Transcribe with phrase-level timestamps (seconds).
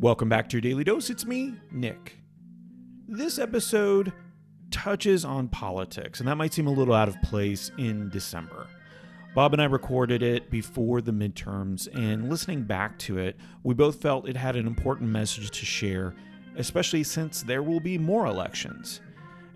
[0.00, 1.10] Welcome back to your Daily Dose.
[1.10, 2.18] It's me, Nick.
[3.08, 4.12] This episode
[4.70, 8.68] touches on politics, and that might seem a little out of place in December.
[9.34, 14.00] Bob and I recorded it before the midterms, and listening back to it, we both
[14.00, 16.14] felt it had an important message to share,
[16.56, 19.00] especially since there will be more elections.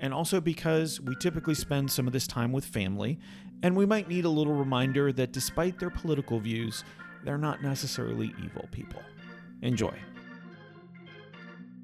[0.01, 3.21] And also because we typically spend some of this time with family,
[3.63, 6.85] and we might need a little reminder that despite their political views,
[7.25, 9.01] they're not necessarily evil people.
[9.63, 9.95] Enjoy.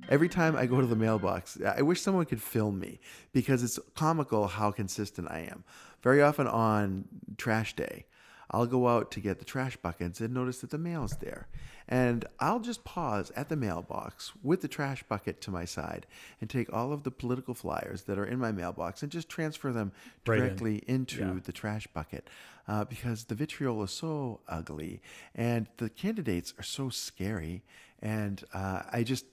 [0.09, 2.98] Every time I go to the mailbox, I wish someone could film me
[3.32, 5.64] because it's comical how consistent I am.
[6.02, 7.04] Very often on
[7.37, 8.06] trash day,
[8.51, 11.48] I'll go out to get the trash buckets and notice that the mail's there.
[11.87, 16.07] And I'll just pause at the mailbox with the trash bucket to my side
[16.41, 19.73] and take all of the political flyers that are in my mailbox and just transfer
[19.73, 19.93] them
[20.27, 20.45] Right in.
[20.45, 21.38] directly into Yeah.
[21.43, 22.29] the trash bucket
[22.66, 25.01] uh, because the vitriol is so ugly
[25.35, 27.62] and the candidates are so scary.
[28.02, 29.24] And uh, I just,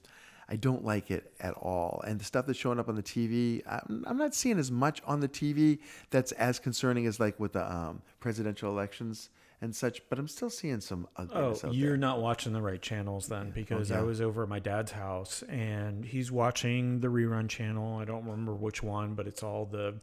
[0.47, 2.03] I don't like it at all.
[2.05, 5.01] And the stuff that's showing up on the TV, I'm, I'm not seeing as much
[5.05, 5.79] on the TV
[6.11, 9.29] that's as concerning as like with the um, presidential elections
[9.61, 10.01] and such.
[10.09, 11.97] But I'm still seeing some Oh, ugliness out you're there.
[11.97, 16.05] not watching the right channels then because I was over at my dad's house and
[16.05, 17.97] he's watching the rerun channel.
[17.97, 19.95] I don't remember which one, but it's all the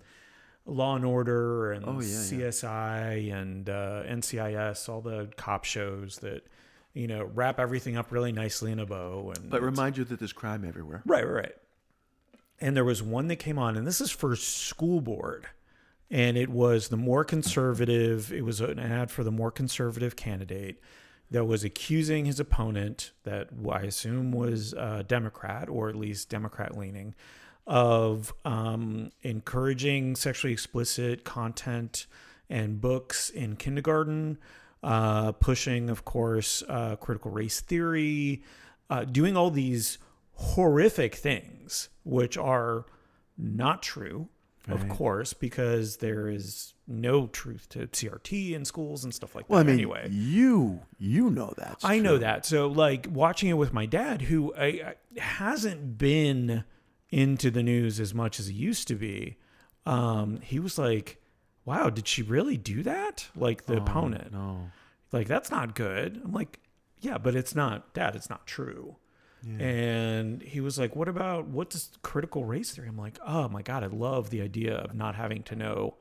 [0.66, 2.46] Law and Order and Oh, yeah, yeah.
[2.48, 6.46] CSI and uh, NCIS, all the cop shows that
[6.94, 9.32] you know wrap everything up really nicely in a bow.
[9.36, 11.02] And But remind you that there's crime everywhere.
[11.04, 11.54] Right, right, right.
[12.60, 15.48] And there was one that came on, and this is for school board.
[16.10, 20.78] And it was the more conservative, it was an ad for the more conservative candidate
[21.30, 26.76] that was accusing his opponent, that I assume was a Democrat or at least Democrat
[26.76, 27.14] leaning,
[27.66, 32.06] of um, encouraging sexually explicit content
[32.50, 34.36] and books in kindergarten,
[34.82, 38.42] uh, pushing, of course, uh, critical race theory,
[38.90, 39.98] uh, doing all these
[40.34, 42.84] horrific things, which are
[43.38, 44.28] not true,
[44.68, 49.52] of course, because there is no truth to CRT in schools and stuff like that.
[49.52, 51.78] Well, I mean, anyway, you you know that.
[51.82, 52.46] I know that.
[52.46, 56.64] So, like watching it with my dad, who I, I, hasn't been
[57.10, 59.36] into the news as much as he used to be,
[59.84, 61.20] um, he was like,
[61.64, 64.70] "Wow, did she really do that?" Like the oh, opponent, No.
[65.12, 66.20] like that's not good.
[66.24, 66.60] I'm like,
[67.00, 68.14] "Yeah, but it's not, Dad.
[68.16, 68.96] It's not true."
[69.58, 73.62] And he was like, "What about what does critical race theory?" I'm like, "Oh my
[73.62, 75.94] god, I love the idea of not having to know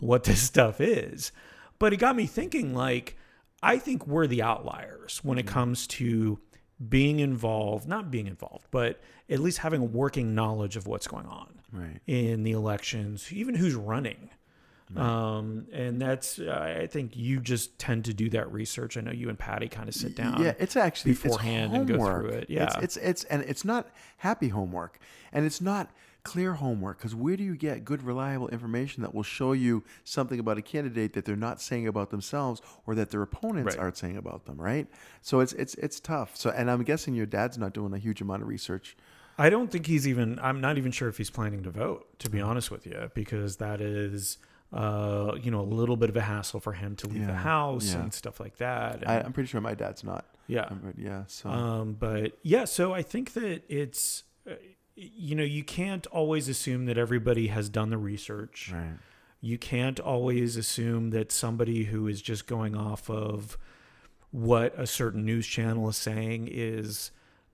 [0.00, 1.32] what this stuff is."
[1.80, 3.16] But it got me thinking like
[3.62, 6.38] I think we're the outliers when it comes to
[6.88, 11.26] being involved, not being involved, but at least having a working knowledge of what's going
[11.26, 12.00] on Right.
[12.06, 14.30] in the elections, even who's running.
[14.96, 18.96] Um, and that's, I think you just tend to do that research.
[18.96, 20.42] I know you and Patty kind of sit down.
[20.42, 22.50] Yeah, it's actually it's beforehand and go through it.
[22.50, 22.64] Yeah.
[22.64, 24.98] it's, it's it's and it's not happy homework,
[25.32, 25.90] and it's not
[26.22, 26.98] clear homework.
[26.98, 30.62] Because where do you get good, reliable information that will show you something about a
[30.62, 33.82] candidate that they're not saying about themselves, or that their opponents Right.
[33.82, 34.60] aren't saying about them?
[34.60, 34.86] Right.
[35.22, 36.36] So it's it's it's tough.
[36.36, 38.96] So and I'm guessing your dad's not doing a huge amount of research.
[39.36, 40.38] I don't think he's even.
[40.40, 42.18] I'm not even sure if he's planning to vote.
[42.20, 44.38] To be honest with you, because that is,
[44.74, 47.94] uh, you know, a little bit of a hassle for him to leave the house
[47.94, 48.00] yeah.
[48.00, 49.04] and stuff like that.
[49.06, 50.26] I, And, I'm pretty sure my dad's not.
[50.48, 50.64] yeah.
[50.64, 51.22] Um, but yeah.
[51.28, 54.54] So Um, but yeah, so I think that it's, uh,
[54.96, 58.72] you know, you can't always assume that everybody has done the research.
[58.74, 58.98] right.
[59.40, 63.58] You can't always assume that somebody who is just going off of
[64.30, 67.12] what a certain news channel is saying is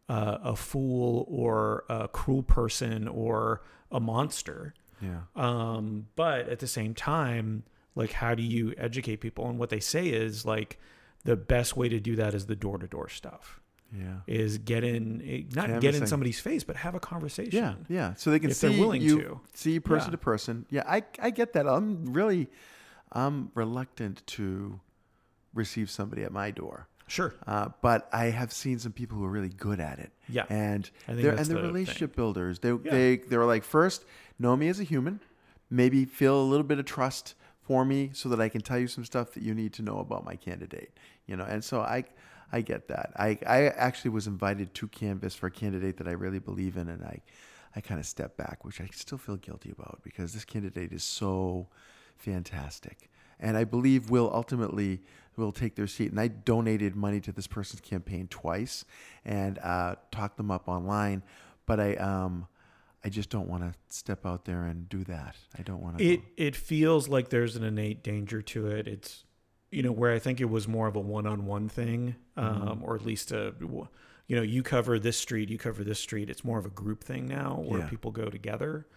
[0.09, 4.73] uh, a fool or a cruel person or a monster.
[5.01, 5.21] Yeah.
[5.37, 9.49] Um, but at the same time, like, how do you educate people?
[9.49, 10.79] And what they say is like
[11.25, 13.61] the best way to do that is the door to door stuff.
[13.97, 14.19] Yeah.
[14.29, 17.53] Is get in, eh, not get in somebody's face, but have a conversation.
[17.53, 18.15] Yeah, yeah.
[18.15, 19.41] So they can If see they're willing you, to.
[19.53, 20.13] see person Yeah.
[20.13, 20.67] to person.
[20.71, 21.67] Yeah, I I get that.
[21.67, 22.49] I'm really,
[23.11, 24.79] I'm reluctant to
[25.53, 26.87] receive somebody at my door.
[27.11, 27.35] Sure.
[27.47, 30.13] Uh, but I have seen some people who are really good at it.
[30.29, 30.47] Yeah.
[30.49, 32.61] and they're and they're the relationship builders.
[32.61, 32.79] They Yeah.
[32.91, 34.05] they they're like first
[34.39, 35.21] know me as a human,
[35.69, 38.87] maybe feel a little bit of trust for me so that I can tell you
[38.87, 40.93] some stuff that you need to know about my candidate.
[41.27, 42.05] You know, and so I
[42.53, 43.13] I get that.
[43.17, 46.89] I I actually was invited to canvas for a candidate that I really believe in,
[46.89, 47.21] and I
[47.75, 51.03] I kind of stepped back, which I still feel guilty about because this candidate is
[51.03, 51.69] so
[52.17, 53.11] fantastic.
[53.41, 55.01] And I believe will ultimately
[55.37, 56.11] will take their seat.
[56.11, 58.85] And I donated money to this person's campaign twice
[59.25, 61.23] and uh, talked them up online.
[61.67, 62.47] But I um
[63.03, 65.35] I just don't want to step out there and do that.
[65.59, 66.05] I don't want to.
[66.05, 68.87] It it feels like there's an innate danger to it.
[68.87, 69.25] It's
[69.71, 72.85] you know, where I think it was more of a one-on-one thing, um, Mm-hmm.
[72.85, 73.55] or at least a,
[74.27, 76.29] you know, you cover this street, you cover this street.
[76.29, 77.89] It's more of a group thing now, where Yeah.
[77.89, 78.89] people go together.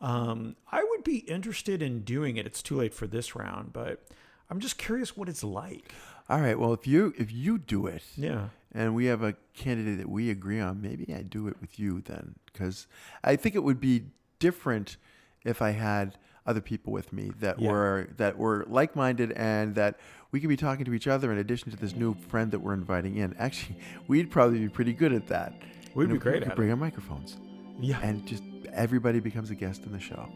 [0.00, 2.46] Um, I would be interested in doing it.
[2.46, 4.04] It's too late for this round, but
[4.50, 5.92] I'm just curious what it's like.
[6.28, 6.58] All right.
[6.58, 8.48] Well, if you if you do it, Yeah.
[8.72, 12.00] and we have a candidate that we agree on, maybe I do it with you
[12.00, 12.86] then, because
[13.22, 14.06] I think it would be
[14.38, 14.96] different
[15.44, 17.70] if I had other people with me that Yeah.
[17.70, 19.98] were that were like minded and that
[20.30, 22.74] we could be talking to each other in addition to this new friend that we're
[22.74, 23.34] inviting in.
[23.38, 25.54] Actually, we'd probably be pretty good at that.
[25.94, 26.72] We'd You know, be great we could bring it.
[26.72, 27.36] our microphones
[27.80, 28.00] Yeah.
[28.02, 28.42] and just
[28.74, 30.28] everybody becomes a guest in the show,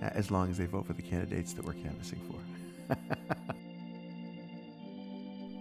[0.00, 2.96] as long as they vote for the candidates that we're canvassing for.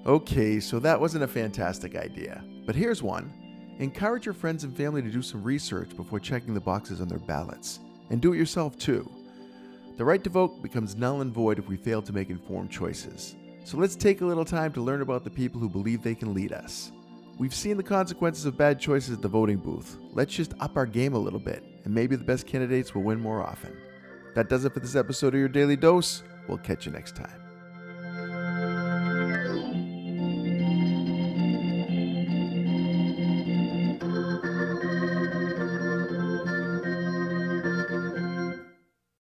[0.09, 3.33] okay, so that wasn't a fantastic idea, but here's one.
[3.79, 7.19] Encourage your friends and family to do some research before checking the boxes on their
[7.19, 7.79] ballots,
[8.09, 9.09] and do it yourself too.
[9.97, 13.35] The right to vote becomes null and void if we fail to make informed choices.
[13.65, 16.33] So let's take a little time to learn about the people who believe they can
[16.33, 16.91] lead us.
[17.37, 19.97] We've seen the consequences of bad choices at the voting booth.
[20.11, 23.19] Let's just up our game a little bit, and maybe the best candidates will win
[23.19, 23.75] more often.
[24.35, 26.21] That does it for this episode of your Daily Dose.
[26.47, 27.38] We'll catch you next time.